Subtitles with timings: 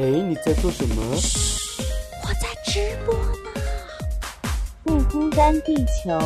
[0.00, 1.02] 哎，你在做什么？
[1.12, 3.60] 我在直播呢。
[4.82, 6.18] 不孤单，地球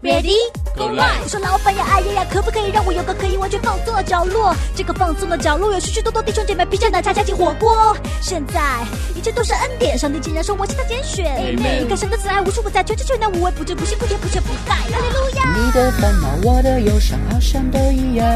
[0.00, 0.36] ，Ready
[0.76, 1.22] Go Live。
[1.24, 4.54] 我说老板呀，哎呀呀，可不可以让我有个可以完全放松的角落？
[4.76, 7.96] 这个放松的角落有许许多多弟兄姐妹披着奶茶加进火锅。
[8.20, 8.86] 现在
[9.16, 11.26] 一切都是恩典，上帝竟然说我是他拣选。
[11.26, 14.76] Amen 你看神的慈爱无处不在，全知全能无微不至，不辛不甜不缺不盖。
[14.76, 15.56] 哈利路亚。
[15.56, 18.26] 你的烦恼，我的忧伤，好像都一样。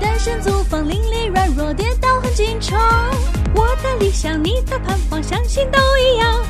[0.00, 2.78] 单身租房，邻里软弱，跌倒很紧张。
[3.54, 6.42] 我的理想，你的盼望，相信都一样。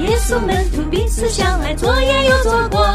[0.00, 2.84] 耶稣门徒彼此相爱，左眼又左光。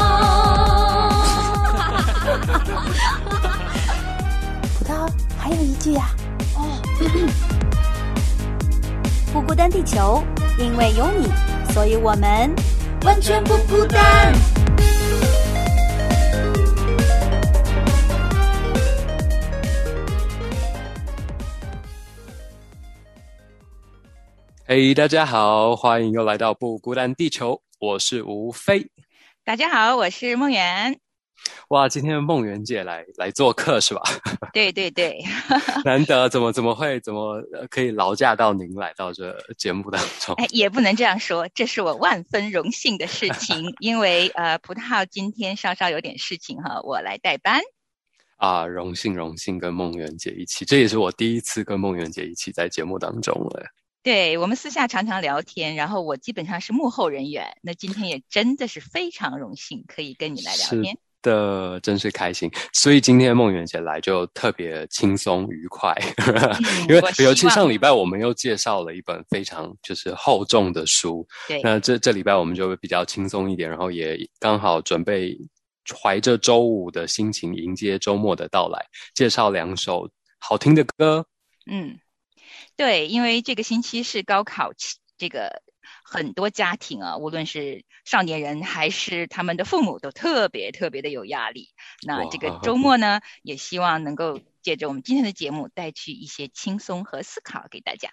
[4.78, 6.10] 葡萄还有一句呀、
[9.32, 10.22] 不孤单，地球，
[10.58, 11.28] 因为有你，
[11.72, 12.54] 所以我们
[13.04, 14.32] 完全不孤单。
[24.74, 28.88] 嘿、大家好，欢迎又来到不孤单地球，我是吴飞。
[29.44, 30.98] 大家好，我是梦圆。
[31.68, 34.00] 哇，今天梦圆姐来来做客是吧？
[34.50, 35.22] 对 对对，
[35.84, 40.34] 难得，怎么怎么会怎么呃可以劳驾到您来到这节目当中？
[40.36, 47.60] 哎，也不能这样说，这是我万分荣幸的事情， 因为呃，葡萄今天稍稍有点事情哈，我来代班。
[48.38, 53.66] 啊，荣幸荣幸跟梦圆姐一起，这也是我第一次跟梦圆姐一起在节目当中了。
[54.02, 60.98] 对我们私下常常聊天，然后我基本上是幕后人员，那今天也真的是非常荣幸可以跟你来聊天。
[61.22, 65.96] 的真是开心，所以今天梦圆姐来就特别轻松愉快，
[66.88, 75.38] 因为尤其上礼拜我们又介绍了一本非常就是厚重的书，对，那这这礼拜我们就会比较轻松一点，然后也刚好准备
[76.02, 80.10] 怀着周五的心情迎接周末的到来，介绍两首
[80.40, 81.24] 好听的歌。
[81.70, 81.96] 嗯，
[82.76, 85.62] 对，因为这个星期是高考期，这个
[86.04, 91.68] 很多家庭啊，无论是少年人还是他们的父母，都特别特别的有压力。
[92.06, 98.10] 那这个周末呢，也希望能够借着我们今天的节目，带去一些轻松和思考给大家。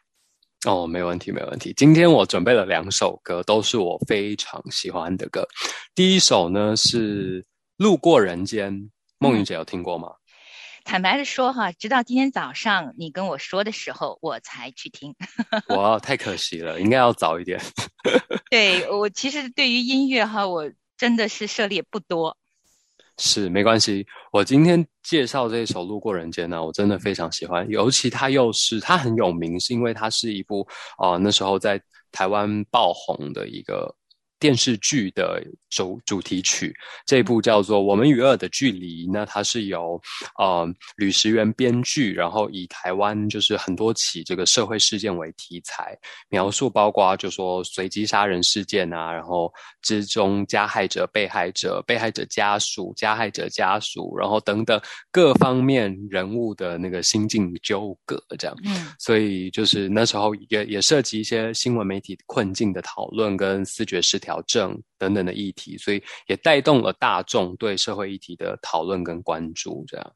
[0.68, 1.74] 哦，没问题，没问题。
[1.78, 5.48] 今天我准备了两首歌，都是我非常喜欢的歌。
[5.96, 7.42] 第一首呢是
[7.78, 8.74] 《路过人间》，
[9.20, 10.10] 梦云姐有听过吗？
[10.84, 15.14] 坦白的说哈，直到今天早上你跟我说的时候，我才去听。
[15.76, 17.60] 哇，太可惜了，应该要早一点。
[18.50, 22.36] 对我其实对于音乐哈，我真的是涉猎不多。
[23.22, 30.66] 是没关系，我今天介绍这首《路过人间》呢，我真的非常喜欢，尤其它又是它很有名，是因为它是一部
[30.98, 31.82] 啊、呃那时候在
[32.14, 33.94] 台湾爆红的一个
[34.40, 36.74] 电视剧的主主题曲。
[37.06, 40.02] 这部叫做《我们与恶的距离》，那它是由
[40.38, 45.98] 呃吕石原编剧，然后以台湾就是很多起这个社会事件为题材，
[46.30, 49.52] 描述包括就说随机杀人事件啊，然后
[49.82, 54.80] 之中加害者、被害者、被害者家属、加害者家属，然后等等
[55.12, 58.56] 各方面人物的那个心境纠葛这样。
[58.66, 69.84] 嗯所以就是那时候也也涉及一些新闻媒体困境的讨论跟思觉失调症等等的议题，所以也带动了大众对社会议题的讨论跟关注。
[69.88, 70.16] 这样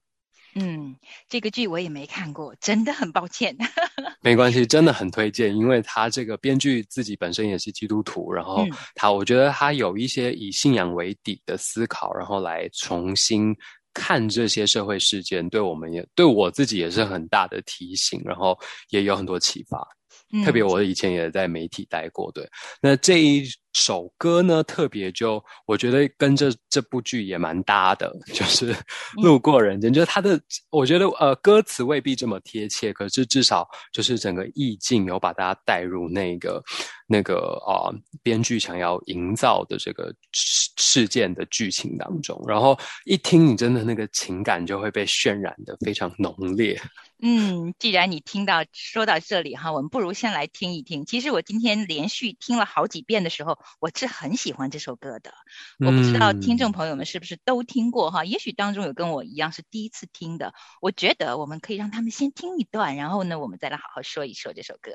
[0.56, 0.96] 嗯，
[1.28, 3.58] 这个剧我也没看过，真的很抱歉。
[4.22, 13.56] 没关系，真的很推荐，因为他这个编剧自己本身也是基督徒，然后嗯他我觉得他有一些以信仰为底的思考，然后来重新。
[13.96, 18.58] 看这些社会事件，对我们也对我自己也是很大的提醒，然后
[18.90, 19.88] 也有很多启发。
[20.34, 22.44] 嗯特别我以前也在媒体待过，对。
[22.82, 28.74] 那这一首歌呢，特别就我觉得跟这这部剧也蛮搭的，就是
[29.22, 30.40] 《路过人间》，就是它的，
[30.72, 36.64] 我觉得呃歌词未必这么贴切，可是至少就是整个意境有把大家带入那个
[37.08, 46.80] 那个啊、呃编剧想要营造的这个事事件的剧情当中，然后一听你真的那个情感就会被渲染的非常浓烈。
[47.26, 51.06] 嗯，既然你听到说到这里哈，我们不如先来听一听。
[51.06, 55.34] 其实我今天连续听了好几遍的时候，我是很喜欢这首歌的。
[55.80, 58.26] 我不知道听众朋友们是不是都听过哈？
[58.26, 60.54] 也许当中有跟我一样是第一次听的。
[60.82, 64.92] 我觉得我们可以让他们先听一段，然后呢，我们再来好好说一说这首歌。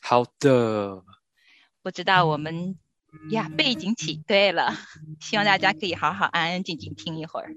[0.00, 1.02] 好的，
[1.82, 2.78] 不知道我们
[3.32, 4.72] 呀背景起对了，
[5.20, 7.56] 希望大家可以好好安安静静听一会儿。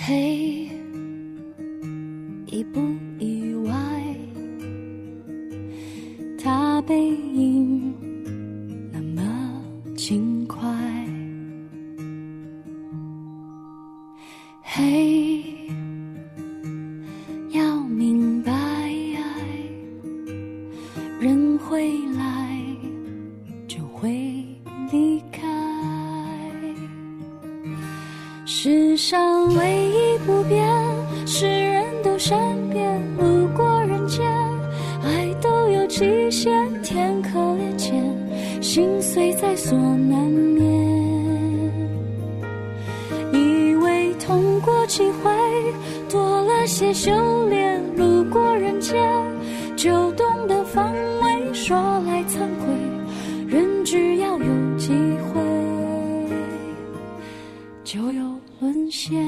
[0.00, 0.70] 嘿，
[2.46, 2.80] 意不
[3.18, 3.74] 意外？
[6.40, 7.87] 他背影
[36.98, 40.66] 限，天可怜见，心碎在所难免。
[43.32, 45.30] 以为痛过几回，
[46.10, 47.12] 多了些修
[47.48, 47.80] 炼。
[47.96, 48.96] 路过人间，
[49.76, 50.92] 就懂得防
[51.22, 51.54] 卫。
[51.54, 52.74] 说来惭愧，
[53.46, 54.92] 人只要有机
[55.32, 55.40] 会，
[57.84, 58.22] 就有
[58.60, 59.18] 沦陷。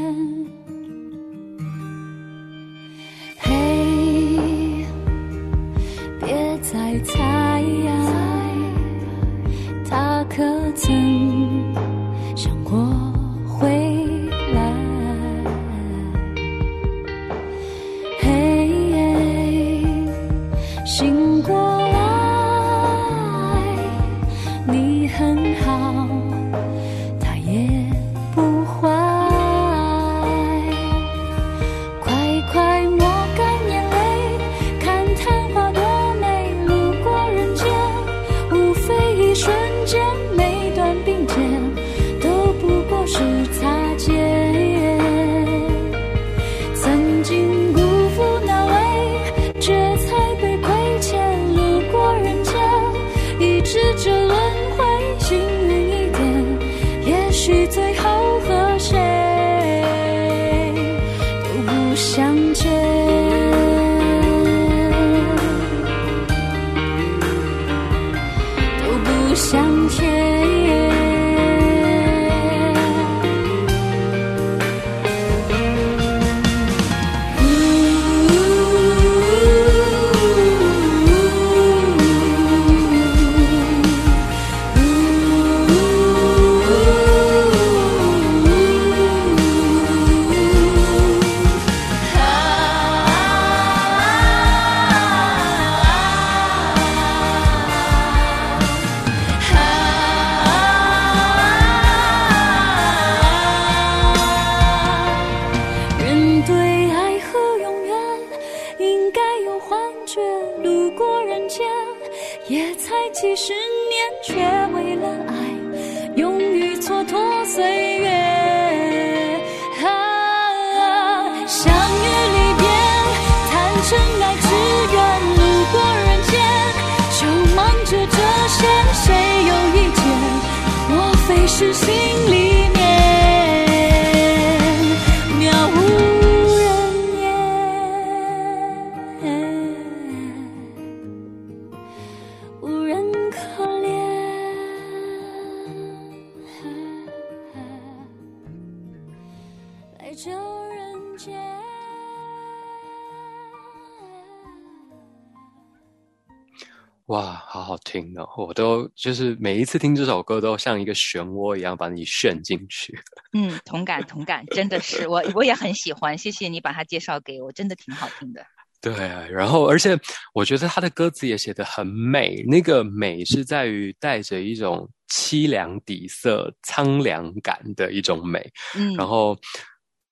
[157.11, 158.25] 哇，好好听哦！
[158.37, 162.97] 我都就是每一次听这首歌，都像一个漩涡一样把你旋进去。
[163.37, 168.46] 嗯，同感同感，真的是我我也很喜欢，谢谢你把它介绍给我，真的挺好听的。
[168.81, 168.94] 对，
[169.29, 169.99] 然后而且
[170.32, 178.41] 我觉得他的歌词也写得很美，那个美是在于带着一种凄凉底色、苍凉感的一种美。
[178.77, 179.37] 嗯，然后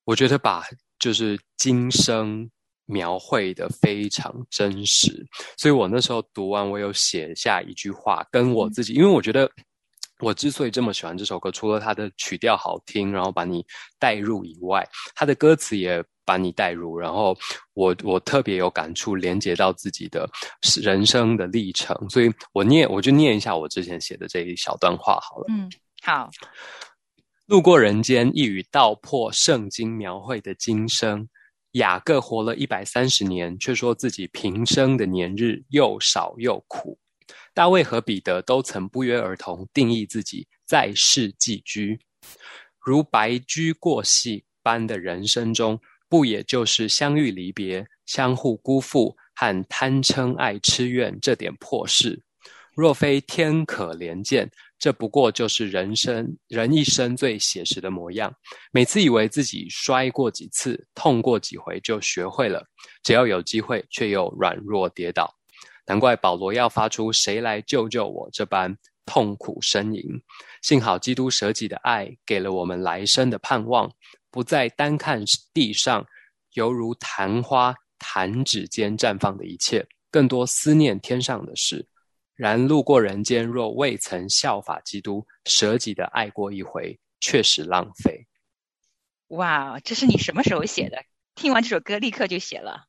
[0.05, 0.65] 我觉得把
[0.99, 2.51] 就是今生
[2.89, 5.25] 描绘的非常真实，
[5.59, 9.49] 所以我那时候读完，我有写下一句话跟我自己，因为我觉得
[10.21, 13.63] 我之所以这么喜欢这首歌，除了它的曲调好听，然后把你
[13.99, 17.37] 带入以外，它的歌词也把你带入，然后
[17.75, 20.27] 我我特别有感触，连接到自己的
[20.83, 25.45] 人生的历程，所以我念我就念一下我之前写的这一小段话好了。
[25.51, 25.71] 嗯，
[26.03, 26.31] 好，
[27.45, 31.29] 路过人间，一语道破圣经描绘的今生。
[31.73, 36.99] 雅各活了一百三十年，却说自己平生的年日又少又苦。
[37.53, 41.99] 大卫和彼得都曾不约而同定义自己在世寄居，
[42.81, 52.23] 如白驹过隙般的人生中，不也就是相遇离别、相互辜负和贪嗔爱痴怨这点破事？
[52.75, 54.49] 若非天可怜见，
[54.79, 58.33] 这不过就是人生人一生最写实的模样。
[58.71, 62.65] 每次以为自己摔过几次、痛过几回就学会了，
[63.03, 65.35] 只要有机会，却又软弱跌倒。
[65.87, 70.05] 难怪保罗要发出“谁来救救我”这般痛苦呻吟。
[70.63, 73.91] 幸好基督舍己的爱，给了我们来生的盼望，
[74.31, 76.07] 不再单看地上
[76.53, 81.87] 犹如昙花弹指间绽放的一切，更多思念天上的事。
[82.39, 88.29] 然路过人间，若未曾效法基督，舍己的爱过一回，确实浪费。
[89.27, 91.03] 哇，这是你什么时候写的？
[91.35, 92.85] 听完这首歌立刻就写了。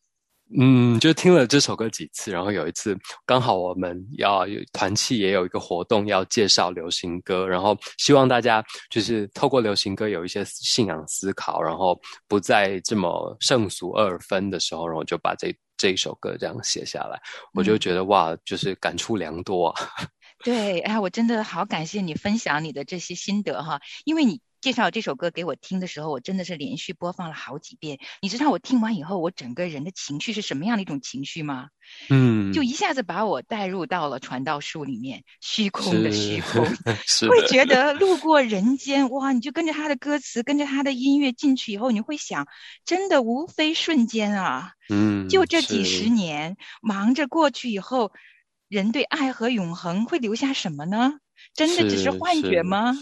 [0.58, 17.22] 嗯，就听了这首歌几次，然后有一次刚好我们要团契也有一个活动要介绍流行歌，然后希望大家就是透过流行歌有一些信仰思考，然后不再这么圣俗二分的时候，然后就把这这一首歌这样写下来，
[17.54, 19.82] 我就觉得哇，就是感触良多啊。
[20.44, 24.42] 对，哎，我真的好感谢你分享你的这些心得哈，因为你。
[24.62, 28.00] 介绍这首歌给我听的时候，我真的是连续播放了好几遍。
[28.22, 31.68] 你知道我听完以后，我整个人的情绪是什么样的一种情绪吗？
[32.10, 36.66] 嗯，就一下子把我带入到了传道书里面，虚空的虚空，
[37.30, 39.32] 会觉得路过人间，哇！
[39.32, 42.48] 你就跟着他的歌词，跟着他的音乐进去以后，你会想，
[42.86, 48.12] 真的无非瞬间啊，嗯，就这几十年，忙着过去以后，
[48.68, 51.14] 人对爱和永恒会留下什么呢？
[51.54, 52.96] 真的只是幻觉吗？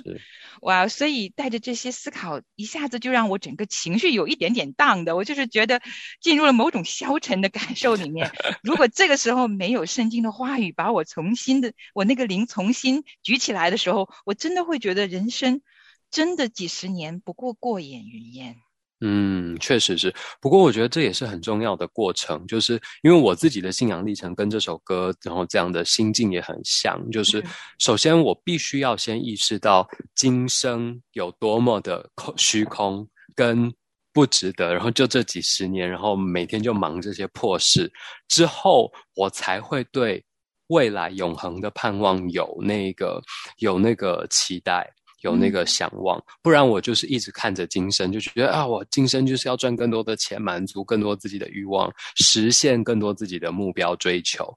[0.61, 0.87] 哇！
[0.87, 5.15] 所以带着这些思考，一下子就让我整个情绪有一点点荡的。
[5.15, 5.81] 我就是觉得
[6.19, 8.31] 进入了某种消沉的感受里面。
[8.63, 15.61] 如果这个时候没有圣经的话语把我重新的，我那个灵重新举起来的时候，我真的会觉得人生
[16.09, 18.55] 真的几十年不过过眼云烟。
[19.01, 20.11] 嗯，确实是。
[20.41, 26.99] 不过我觉得这也是很重要的过程，就是因为我自己的信仰历程跟这首歌，然后这样的心境也很像。
[27.11, 27.43] 就是
[27.77, 33.71] 首先我必须要先意识到今生有多么的空虚空跟
[34.11, 37.91] 不值得，然后就这几十年，然后每天就忙这些破事，
[38.27, 40.25] 之后我才会对
[40.69, 43.21] 未来永恒的盼望有那个
[43.59, 44.91] 有那个期待。
[45.21, 54.47] 有那个向往，不然我就是一直看着今生，就觉得啊，我今生就是要赚更多的钱，满足更多自己的欲望，实现更多自己的目标追求，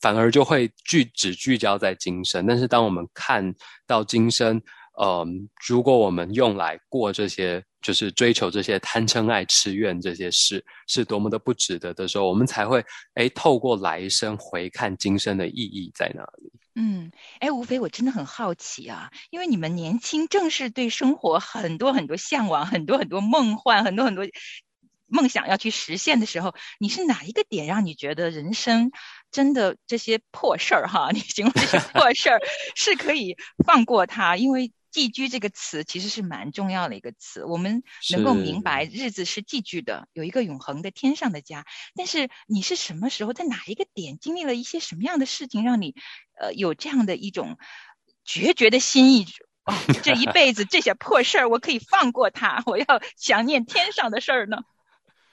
[0.00, 2.46] 反而就会聚只聚焦在今生。
[2.46, 3.54] 但是当我们看
[3.86, 4.60] 到今生，
[5.02, 16.52] 嗯，如果我们用来过这些，就是追求这些贪嗔爱痴怨这些事，是多么的不值得的时候，我们才会哎，透过来生回看今生的意义在哪里。
[16.74, 24.26] 嗯，哎，吴非，我真的很好奇啊，因为你们年轻，正是对生活很多很多向往，很多很多梦幻，很多很多
[25.06, 28.90] 梦想要去实现的时候，你是哪一个点让你觉得人生
[29.30, 31.08] 真的这些破事儿哈？
[31.14, 32.38] 你形容这些破事儿
[32.76, 34.70] 是可以放过它，因为。
[34.90, 41.64] 寄居这个词其实是蛮重要的一个词，我们能够明白日子是寄居的，有一个永恒的天上的家。
[41.94, 45.94] 但是你是什么时候，在哪一个点经历了一些什么样的事情，让你
[46.40, 47.58] 呃有这样的一种
[48.24, 49.26] 决绝的心意？
[49.64, 54.58] 哦，这一辈子这些破事儿，我可以放过他，我要想念天上的事儿呢？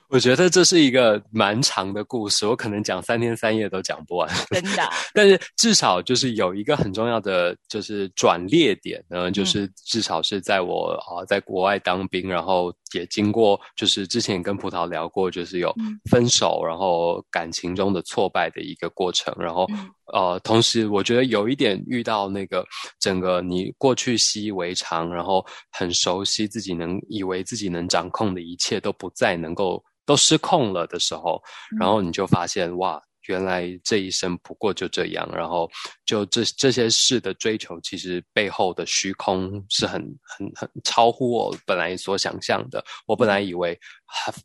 [0.09, 4.29] 我觉得这是一个蛮长的故事，我可能讲三天三夜都讲不完。
[4.51, 15.75] 真的， 但是至少就是有一个很重要的，就是转捩点呢，就是至少是在我啊在国外当兵，然后也经过，就是之前也跟葡萄聊过，就是有
[16.09, 19.67] 分手，然后感情中的挫败的一个过程，然后
[20.13, 22.65] 呃，同时我觉得有一点遇到那个
[22.97, 29.83] 整个你过去习以为常，然后很熟悉自己能以为自己能掌控的一切都不再能够。
[30.07, 31.39] 都失控了的时候，
[31.79, 35.29] 然后你就发现哇，原来这一生不过就这样。
[35.35, 35.69] 然后
[36.05, 42.83] 就这这些事的追求，其实背后的虚空是很很很超乎我本来所想象的。
[43.05, 43.77] 我本来以为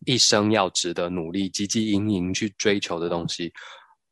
[0.04, 3.52] 一生要值得努力、汲汲营营去追求的东西，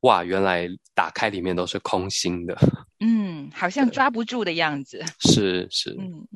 [0.00, 2.56] 哇，原来打开里面都是空心的。
[3.00, 5.04] 嗯，好像抓不住的样子。
[5.18, 6.26] 是是，嗯，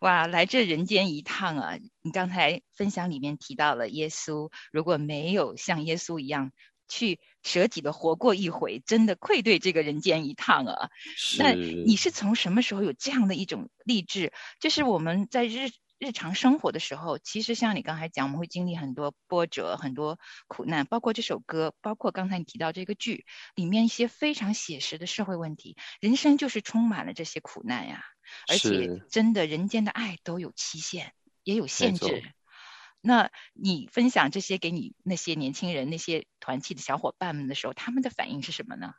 [0.00, 1.78] 哇，来这人间一趟啊！
[2.02, 6.52] 你刚才分享里面提到了耶稣，如果没有像耶稣一样
[6.88, 10.90] 去舍己的活过一回，真的愧对这个人间一趟啊。
[11.38, 14.32] 那你是从什么时候有这样的一种励志？
[14.60, 15.70] 就是我们在日。
[16.02, 20.18] 日常生活的时候，其实像你刚才讲，我们会经历很多波折、很多
[20.48, 25.76] 苦难，包括这首歌，包括刚才你提到这个剧里面一些非常写实的社会问题。
[26.00, 28.02] 人生就是充满了这些苦难呀，
[28.48, 31.12] 而且真的人间的爱都有期限，
[31.44, 32.24] 也有限制。
[33.00, 38.92] 那你分享这些给你那些年轻人、那些团契的小伙伴们的时候，他们的反应是什么呢？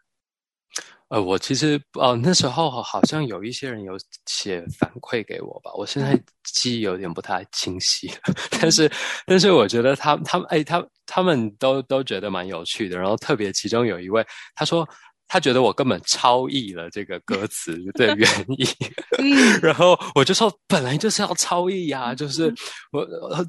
[1.10, 8.92] 呃，我其实哦，那时候好像有一些人有写反馈给我吧，我现在记忆有点不太清晰了，但是
[9.28, 14.26] 但是我觉得他他们哎，他他们都都觉得蛮有趣的，然后特别其中有一位
[14.56, 14.88] 他说
[15.28, 18.28] 他觉得我根本超译了这个歌词 的原
[18.58, 18.66] 意，
[19.62, 22.52] 然后我就说本来就是要超译呀，就是
[22.92, 23.06] 我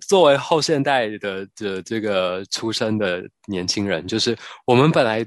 [0.07, 5.27] 作为后现代的的这个出生的年轻人，就是我们本来。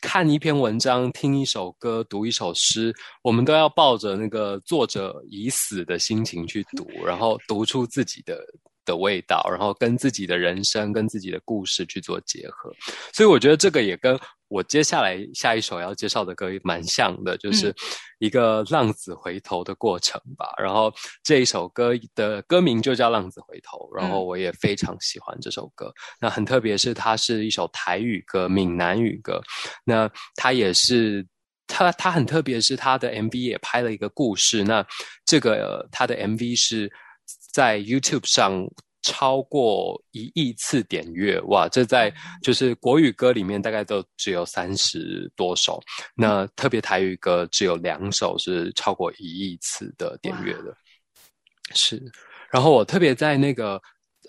[0.00, 2.92] 看一篇文章、听一首歌、读一首诗，
[3.22, 8.38] 我们都要抱着那个作者已死的心情去读，然后读出自己的。
[8.84, 12.72] 的味道，然后跟自己的人生、跟自己的故事去做结合，
[13.12, 14.18] 所以我觉得这个也跟
[14.48, 17.72] 我接下来下一首要介绍的歌蛮像的，就是
[18.18, 20.52] 一个浪子回头的过程吧。
[20.58, 25.92] 然后这一首歌的歌名就叫《浪子回头》，然后我也非常喜欢这首歌。
[26.20, 29.40] 那很特别是它是一首台语歌、闽南语歌，
[29.84, 31.24] 那它也是
[31.68, 34.64] 它它很特别是它的 MV 也拍了一个故事。
[34.64, 34.84] 那
[35.24, 36.90] 这个它的 MV 是。
[37.52, 38.66] 在 YouTube 上
[39.02, 41.66] 超过一亿次点阅，哇！
[41.68, 45.80] 这在就是国语歌里面大概都只有三十多首，
[46.14, 50.76] 那特别台语歌只有两首是超过一亿次的点阅的。
[51.74, 52.02] 是，
[52.50, 53.80] 然后我特别在那个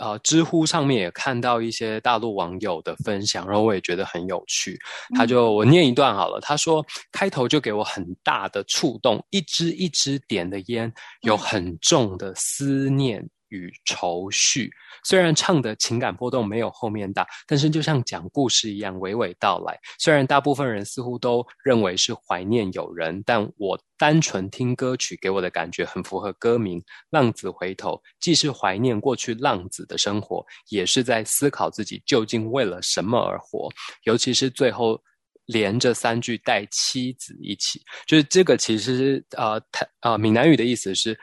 [0.02, 4.78] 呃知乎上面也看到一些大陆网友的分享，然后我也觉得很有趣。
[5.16, 10.92] 他就我念一段好了，他说开头就给我很大的触动，一支一支点的烟，
[11.22, 13.26] 有很重的思念。
[13.52, 14.72] 与愁绪，
[15.04, 19.78] 虽然唱的情感波动没有后面大，但是就像讲故事一样娓娓道来。
[20.00, 26.80] 虽然大部分人似乎都认为是怀念友人，但我单纯听歌曲给我的感觉很符合歌名
[27.10, 33.70] 《浪子回头》，既是怀念过去浪子的生活，也是在思考自己究竟为了什么而活。
[34.06, 35.00] 尤其是最后
[35.46, 41.20] 连着三句带妻子一起，就是这个其实呃，他呃闽南语的意思是。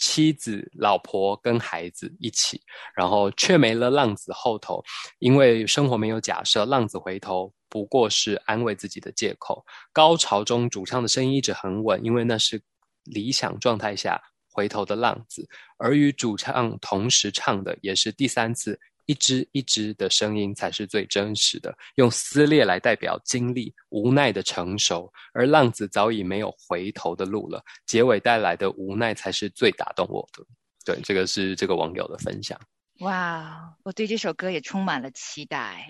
[0.00, 2.60] 妻子、老婆跟孩子一起，
[2.96, 4.82] 然后却没了浪子后头，
[5.18, 9.64] 因为生活没有假设，浪子回头不过是安慰自己的借口。
[9.92, 12.60] 高潮中主唱的声音一直很稳，因为那是
[13.04, 18.80] 理想状态下回头的浪子，而与主唱同时唱的也是第三次。
[19.06, 27.62] 一支一支的声音才是最真实的，用撕裂来代表经历无奈的成熟，而浪子早已没有回头的路了。
[27.86, 30.44] 结尾带来的无奈才是最打动我的。
[30.84, 32.58] 对，这个是这个网友的分享。
[33.00, 35.86] 哇，我对这首歌也充满了期待，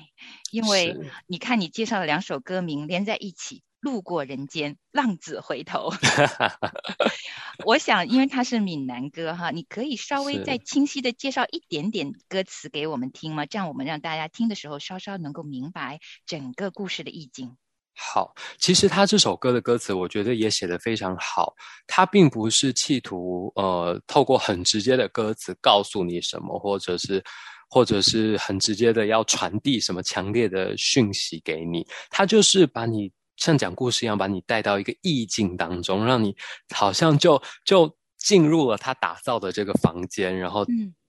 [0.52, 0.96] 因为
[1.26, 3.62] 你看你介绍的两首歌名连在一起。
[3.80, 5.90] 路过人间，浪子回头。
[7.64, 13.46] 我想，因为它是闽南歌哈，你可以稍微再清晰的介绍一点点歌词给我们听吗？
[13.46, 17.56] 这样我们让大家听的时候稍稍能够明白整个故事的意境。
[17.94, 21.54] 好，其实他这首歌的歌词，我觉得也写得非常好。
[21.86, 27.22] 他并不是企图呃，透过很直接的歌词告诉你什么，或者是
[27.68, 31.86] 或者是很直接的要传递什么强烈的讯息给你。
[32.10, 33.10] 他就是把你。
[33.40, 36.36] 像讲故事一样，把你带到一个意境当中，让你
[36.74, 40.64] 好像就就进入了他打造的这个房间，然后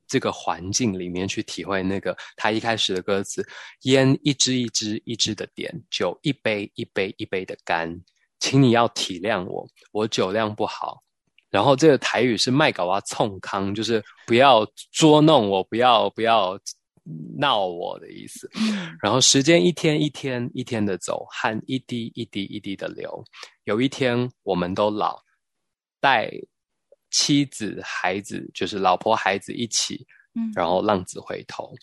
[0.07, 3.45] 这个环境里面去体会那个他一开始的歌词：
[3.81, 8.01] 烟一支一支一支的点，酒一杯一杯一杯的干，
[8.39, 11.03] 请你要体谅我，我酒量不好。
[11.49, 16.57] 然后这个台语是麦搞啊冲康，就是不要捉弄我，不要不要。
[17.37, 18.49] 闹我的意思，
[19.01, 23.23] 然后时间一天一天一天的走，汗一滴一滴一滴的流。
[23.65, 25.17] 有一天我们都老，
[25.99, 26.31] 带
[27.09, 31.73] 妻子孩子，就是老婆孩子一起，嗯，然后浪子回头。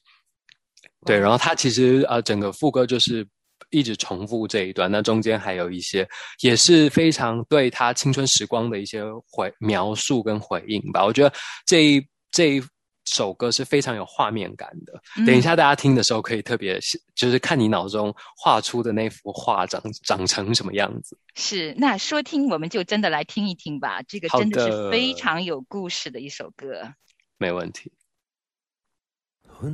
[1.06, 3.26] 对，然后他其实呃，整个副歌就是
[3.70, 6.08] 一直重复这一段，那中间还有一些
[6.42, 11.04] 也是非常对他青春时光的一些回描述跟回应吧。
[11.04, 11.32] 我觉得
[11.66, 12.62] 这一这一。
[13.14, 15.00] 首歌是非常有画面感的。
[15.26, 16.78] 等一下，大家听的时候可以特别，
[17.14, 21.18] 就是看你脑中画出的那幅画长长成什么样子。
[21.34, 24.02] 是，那说听我们就真的来听一听吧。
[24.02, 26.94] 这个真的是非常有故事的一首歌。
[27.38, 27.92] 没问题。
[29.60, 29.66] 我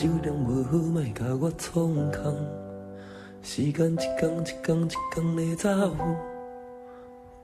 [0.00, 2.34] 酒量无好，莫甲我创空。
[3.42, 5.68] 时间一天一天一天的走，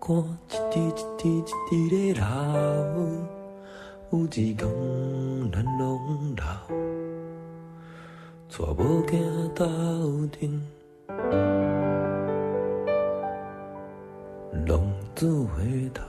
[0.01, 2.25] 汗一滴一滴一滴的流。
[4.09, 4.67] 有一天
[5.53, 6.45] 咱拢老，
[8.49, 9.13] 带某囝
[9.53, 9.67] 斗
[10.29, 10.41] 阵，
[14.67, 14.81] 浪
[15.15, 16.01] 子回头。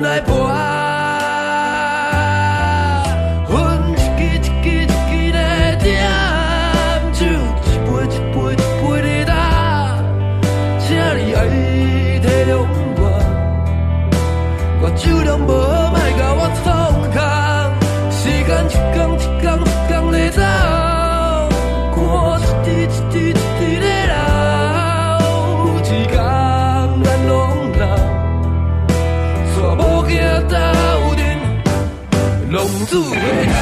[0.00, 0.77] 斗阵
[32.90, 33.57] 来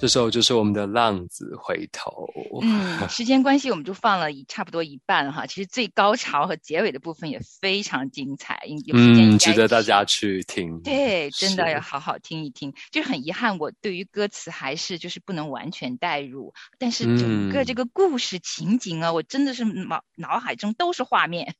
[0.00, 2.26] 这时候就是我们的浪子回头。
[2.62, 5.44] 嗯，时间关系，我们就放了一差不多一半哈。
[5.44, 10.80] 其实最高潮和结尾的部分也非常精彩，有时间值得大家去听。
[10.80, 12.72] 对，真的要好好听一听。
[12.90, 21.54] 就是很遗憾，我对于歌词还是就是不能完全代入，但是整个这个故事情景啊，我真的是脑脑海中都是画面。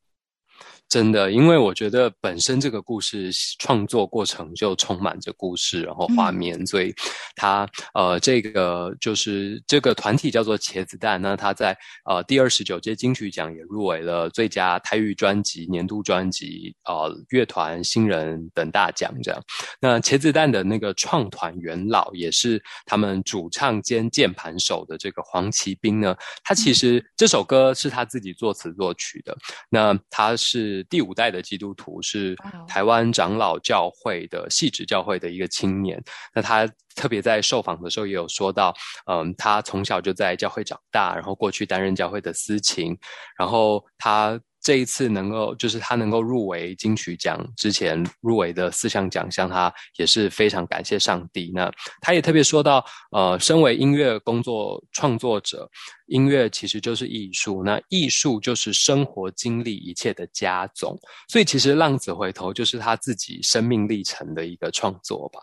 [0.88, 6.92] 真的，因为我觉得本身这个故事创作过程就充满着故事，然后画面，所以
[7.37, 19.40] 他呃，这个就是这个团体叫做茄子蛋，那他在呃第二十九届金曲奖也入围了最佳台语专辑、年度专辑、呃乐团新人等大奖这样。
[19.81, 30.49] 那茄子蛋的那个创团元老也是他们主唱兼键盘手的这个黄奇斌呢，他其实这首歌是他自己作词作曲的，那他是。
[30.88, 32.36] 第五代的基督徒是
[32.66, 36.02] 台湾长老教会的细致教会的一个青年。
[36.34, 38.74] 那他特别在受访的时候也有说到，
[39.06, 42.96] 嗯，他从小就在教会长大，然后过去担任教会的司琴，
[43.38, 44.40] 然后他。
[44.62, 51.51] 这一次能够，就是他能够入围金曲奖之前入围的四项奖项，他也是非常感谢上帝。
[51.55, 55.68] 那他也特别说到，呃，身为音乐工作创作者，
[56.07, 60.99] 音乐其实就是艺术，那艺术就是生活经历一切的加总。
[61.29, 65.40] 所以其实《浪子回头》就是他自己生命历程的一个创作吧。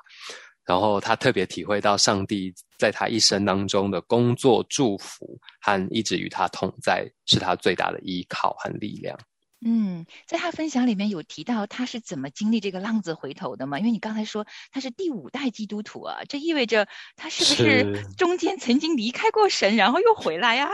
[0.67, 9.17] 然后他特别体会到上帝在他一生当中的工作祝福和一直与他同在，是他最大的依靠和力量。
[9.65, 13.79] 嗯，在他分享里面有提到他是怎么经历这个浪子回头的吗？
[13.79, 20.69] 因为你刚才说他是第五代基督徒啊，这意味着他是不是中间曾经离开过神，然后又回来呀？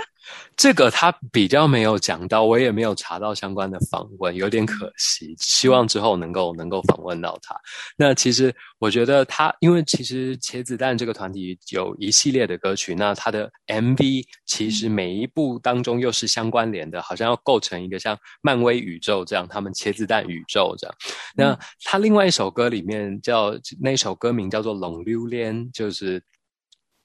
[0.56, 5.34] 这个他比较没有讲到，我也没有查到相关的访问，有点可惜。
[5.40, 7.56] 希望之后能够能够访问到他。
[7.98, 20.96] 那其实我觉得他，因为其实茄子蛋这个团体有一系列的歌曲，那他的 MV 其实每一部当中又是相关联的，好像要构成一个像漫威宇宙这样，他们茄子蛋宇宙这样。
[21.36, 26.24] 那他另外一首歌里面叫那首歌名叫做《冷榴莲》，就是。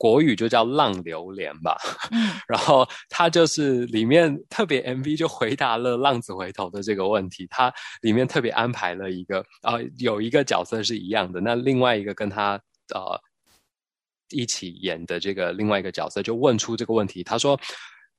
[0.00, 1.76] 国语就叫《浪流连》吧，
[2.46, 12.52] 然后他就是里面特别 MV 就回答了“浪子回头”的这个问题，他里面特别安排了一个啊，有一个角色是一样的，那另外一个跟他
[12.94, 13.20] 呃
[14.30, 17.58] 一起演的这个另外一个角色就问出这个问题，他说：“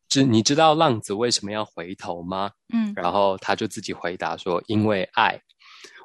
[0.09, 5.39] 知你知道浪子为什么要回头吗？”嗯，然后他就自己回答说：“因为爱。”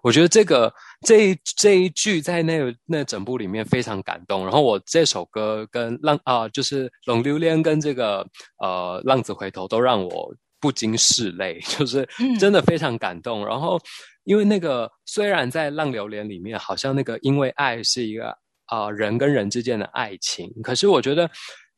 [0.05, 0.71] 我觉得这个
[1.07, 4.43] 这这一句在那个那整部里面非常感动。
[4.45, 8.19] 然后我这首歌跟浪啊，就是《冷榴莲》跟这个
[8.63, 12.07] 呃《浪子回头》都让我不禁拭泪， 就是
[12.39, 13.47] 真的非常感动。
[13.47, 13.81] 然后
[14.25, 18.37] 因为那个虽然在《浪榴莲》里面好像那个因为爱是一个
[18.67, 21.31] 啊人跟人之间的爱情，可是我觉得。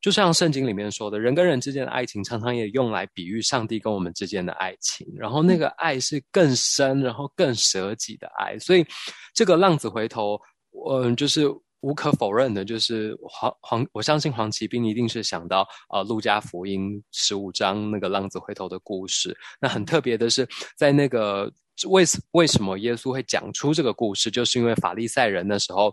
[0.06, 5.04] 就像圣经里面说的，人跟人之间的爱情常常也用来比喻上帝跟我们之间的爱情。
[5.16, 8.56] 然后那个爱是更深，然后更舍己的爱。
[8.60, 8.86] 所以
[9.34, 10.40] 这个浪子回头，
[10.88, 11.48] 嗯，就是
[11.80, 19.36] 无可否认的，就是黄黄，我相信黄奇斌一定是想到啊，路加福音十五章那个浪子回头的故事。
[19.60, 21.52] 那很特别的是，在那个
[21.88, 25.92] 为为什么耶稣会讲出这个故事，就是因为法利赛人的时候。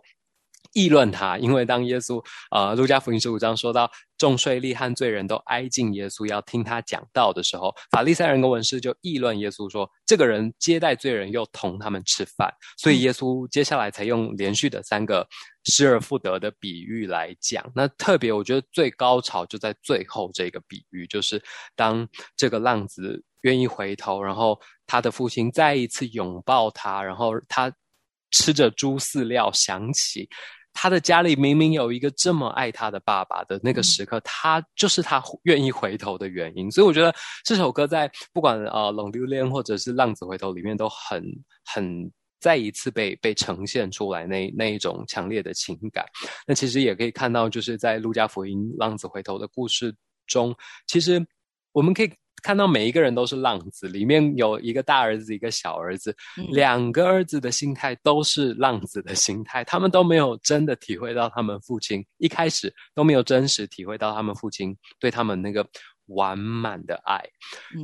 [0.71, 12.49] 议论他，因为当耶稣啊，路加福音十五章说到众税吏和罪人都挨近耶稣，要听他讲道的时候，法利赛人跟文士就议论耶稣说：“这个人接待罪人，又同他们吃饭。”
[12.80, 15.28] 所以耶稣接下来才用连续的三个
[15.65, 17.69] 失而复得的比喻来讲。
[17.76, 21.41] 那特别，我觉得最高潮就在最后这个比喻，就是
[21.76, 27.71] 当这个浪子愿意回头，然后他的父亲再一次拥抱他，然后他
[28.34, 30.28] 吃着猪饲料，想起。
[30.76, 36.69] 他的家里明明有一个这么爱他的爸爸的那个时刻，他就是他愿意回头的原因。
[36.72, 37.13] 所以我觉得
[37.46, 41.24] 这首歌在不管呃《冷丢恋》或者是《浪子回头》里面都很
[41.63, 46.04] 很再一次被被呈现出来那那一种强烈的情感。
[46.48, 50.56] 那其实也可以看到，就是在《路加福音》浪子回头的故事中，
[50.88, 51.24] 其实
[51.72, 52.12] 我们可以。
[52.44, 56.16] 看到每一个人都是浪子，里面有一个大儿子，一个小儿子，
[56.52, 65.66] 两个儿子的心态都是浪子的心态，他们都没有真的体会到他们父亲一开始都没有真实体会到他们父亲对他们那个
[66.08, 67.24] 完满的爱。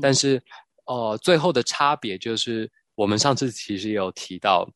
[0.02, 0.40] 但是，
[0.86, 4.70] 哦，最后的差别就是，我们上次其实有提到，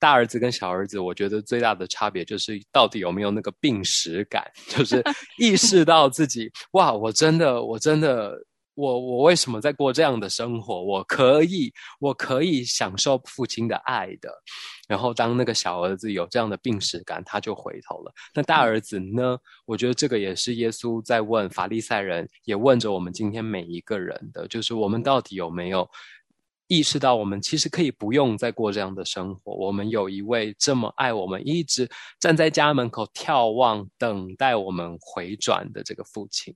[0.00, 5.00] 大儿子跟小儿子，我觉得最大的差别就是到底有没有那个病史感，就是
[5.38, 8.36] 意识到自己哇，我真的，我真的。
[8.80, 10.82] 我我为什么在过这样的生活？
[10.82, 14.32] 我可以，我可以享受父亲的爱的。
[14.88, 18.12] 然后当那个小儿子有这样的病史感，他就回头了。
[18.34, 19.38] 那大儿子呢？
[19.66, 25.88] 我觉得这个也是耶稣在问法利赛人，也问着我们今天每一个人的，就是我们到底有没有
[26.66, 29.52] 意识到，我们其实可以不用再过这样的生活。
[29.52, 31.88] 我们有一位这么爱我们，一直
[32.18, 36.54] 站在家门口眺望，等待我们回转的这个父亲。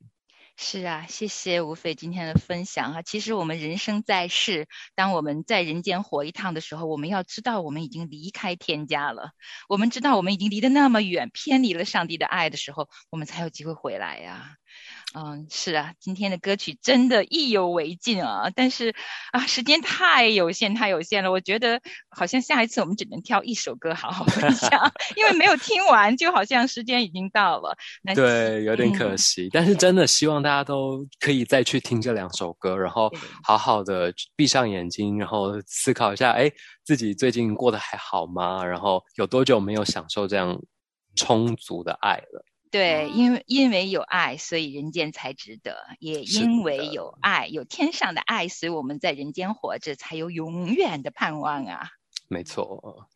[0.56, 3.02] 是啊，谢谢吴飞今天的分享啊。
[3.02, 9.32] 其实我们人生在世，当我们在人间活一趟的时候，我们要知道我们已经离开天家了。
[9.68, 14.56] 我们知道我们已经离得那么远，偏离了上帝的爱的时候，我们才有机会回来呀。
[15.16, 18.50] 嗯，是啊，今天的歌曲真的意犹未尽啊！
[18.52, 18.92] 但是
[19.30, 21.30] 啊，时间太有限，太有限了。
[21.30, 24.70] 我觉得好像下一次我们只能挑一首歌好好分享，
[25.14, 27.76] 因为没有听完，就好像时间已经到了。
[28.12, 29.48] 对，有点可惜。
[29.52, 33.08] 但是真的希望大家都可以再去听这两首歌，然后
[33.44, 36.50] 好好的闭上眼睛，然后思考一下，哎，
[36.82, 38.64] 自己最近过得还好吗？
[38.64, 40.60] 然后有多久没有享受这样
[41.14, 42.44] 充足的爱了？
[42.74, 51.90] 对，因为因为有爱，所以人间才值得；也因为有爱，有天上的爱，所以我们在人间活着才有永远的盼望啊！
[52.26, 53.06] 没错，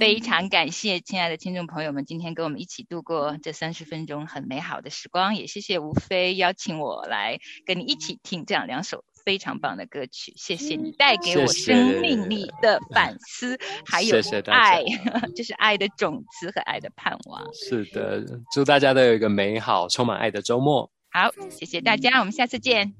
[0.00, 9.04] 非常感谢亲爱的听众朋友们，今天跟我们一起度过这三十分钟很美好的时光，也谢谢吴飞邀请我来跟你一起听这样两首。
[9.26, 14.84] 非常棒的歌曲，谢谢你带给我生命力的反思， 还有爱，
[15.34, 17.44] 这是爱的种子和爱的盼望。
[17.52, 20.88] 是的，祝大家都有一个美好、充满爱的周末。
[21.10, 22.94] 好，谢谢大家，我们下次见。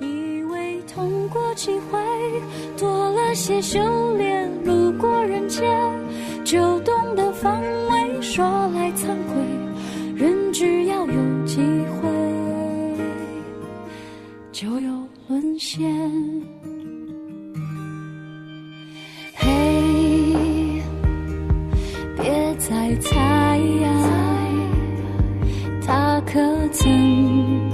[0.00, 1.98] 以为痛过几回，
[2.78, 5.68] 多了些修炼，路过人间
[6.42, 8.22] 就懂得防卫。
[8.22, 12.39] 说来惭愧，人只要有机会。
[14.52, 15.88] 就有沦陷。
[19.36, 20.82] 嘿，
[22.16, 23.60] 别再猜，
[25.86, 26.40] 他可
[26.72, 27.69] 曾